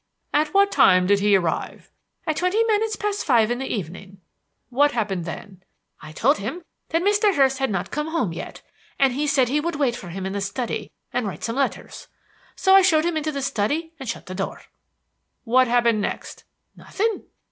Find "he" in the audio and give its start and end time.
1.19-1.35, 9.13-9.27, 9.47-9.59